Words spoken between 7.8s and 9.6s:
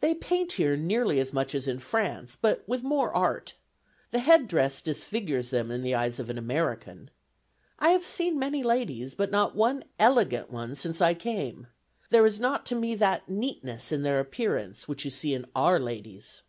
have seen many ladies, but not